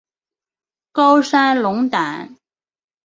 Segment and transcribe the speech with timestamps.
[0.91, 2.35] 高山龙胆